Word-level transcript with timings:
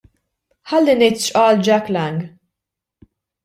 Ħalli 0.71 0.95
ngħid 0.95 1.21
x'qal 1.27 1.63
Jack 1.69 1.95
Lang. 1.99 2.19